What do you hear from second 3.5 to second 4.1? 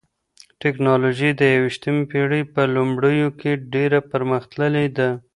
ډېره